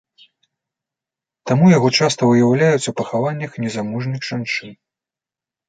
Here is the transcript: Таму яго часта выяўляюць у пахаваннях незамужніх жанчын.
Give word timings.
Таму 1.51 1.65
яго 1.77 1.91
часта 1.99 2.21
выяўляюць 2.31 2.89
у 2.95 2.95
пахаваннях 3.03 3.51
незамужніх 3.67 4.21
жанчын. 4.33 4.77